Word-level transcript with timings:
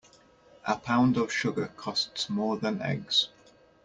A 0.65 0.77
pound 0.77 1.15
of 1.17 1.31
sugar 1.31 1.67
costs 1.77 2.27
more 2.27 2.57
than 2.57 2.81
eggs. 2.81 3.27